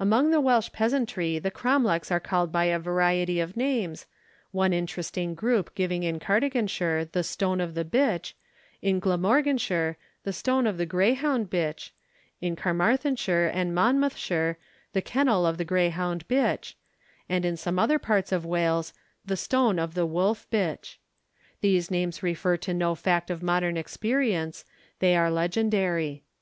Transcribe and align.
Among 0.00 0.30
the 0.30 0.40
Welsh 0.40 0.72
peasantry 0.72 1.38
the 1.38 1.50
cromlechs 1.50 2.10
are 2.10 2.18
called 2.18 2.50
by 2.50 2.64
a 2.64 2.78
variety 2.78 3.40
of 3.40 3.58
names, 3.58 4.06
one 4.50 4.72
interesting 4.72 5.34
group 5.34 5.74
giving 5.74 6.02
in 6.02 6.18
Cardiganshire 6.18 7.04
'the 7.12 7.22
Stone 7.22 7.60
of 7.60 7.74
the 7.74 7.84
Bitch,' 7.84 8.32
in 8.80 9.00
Glamorganshire 9.00 9.98
'the 10.24 10.32
Stone 10.32 10.66
of 10.66 10.78
the 10.78 10.86
Greyhound 10.86 11.50
Bitch,' 11.50 11.90
in 12.40 12.56
Carmarthenshire 12.56 13.50
and 13.52 13.68
in 13.68 13.74
Monmouthshire 13.74 14.56
'the 14.94 15.02
Kennel 15.02 15.44
of 15.44 15.58
the 15.58 15.64
Greyhound 15.66 16.26
Bitch,' 16.26 16.72
and 17.28 17.44
in 17.44 17.58
some 17.58 17.78
other 17.78 17.98
parts 17.98 18.32
of 18.32 18.46
Wales 18.46 18.94
'the 19.26 19.36
Stone 19.36 19.78
of 19.78 19.92
the 19.92 20.06
Wolf 20.06 20.48
Bitch.' 20.50 20.96
These 21.60 21.90
names 21.90 22.22
refer 22.22 22.56
to 22.56 22.72
no 22.72 22.94
fact 22.94 23.28
of 23.28 23.42
modern 23.42 23.76
experience; 23.76 24.64
they 25.00 25.14
are 25.14 25.30
legendary. 25.30 26.24